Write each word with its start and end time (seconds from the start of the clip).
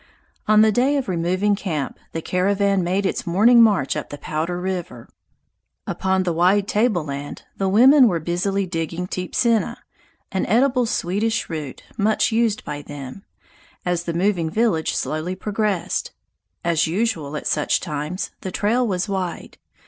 On 0.47 0.61
the 0.61 0.71
day 0.71 0.97
of 0.97 1.07
removing 1.07 1.55
camp 1.55 1.99
the 2.11 2.23
caravan 2.23 2.83
made 2.83 3.05
its 3.05 3.27
morning 3.27 3.61
march 3.61 3.95
up 3.95 4.09
the 4.09 4.17
Powder 4.17 4.59
River. 4.59 5.07
Upon 5.85 6.23
the 6.23 6.33
wide 6.33 6.67
table 6.67 7.03
land 7.03 7.43
the 7.57 7.69
women 7.69 8.07
were 8.07 8.19
busily 8.19 8.65
digging 8.65 9.05
teepsinna 9.05 9.77
(an 10.31 10.47
edible 10.47 10.87
sweetish 10.87 11.51
root, 11.51 11.83
much 11.99 12.31
used 12.31 12.65
by 12.65 12.81
them) 12.81 13.25
as 13.85 14.05
the 14.05 14.13
moving 14.15 14.49
village 14.49 14.95
slowly 14.95 15.35
progressed. 15.35 16.09
As 16.63 16.87
usual 16.87 17.37
at 17.37 17.45
such 17.45 17.79
times, 17.79 18.31
the 18.41 18.51
trail 18.51 18.87
was 18.87 19.07
wide. 19.07 19.59